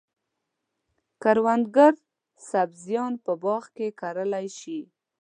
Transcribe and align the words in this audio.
کروندګر 1.21 1.93
سبزیان 2.49 3.13
په 3.23 3.31
باغ 3.43 3.63
کې 3.75 3.87
کرلای 3.99 4.47
شي. 4.59 4.79